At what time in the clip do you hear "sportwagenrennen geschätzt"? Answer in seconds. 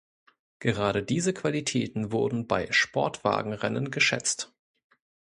2.71-4.51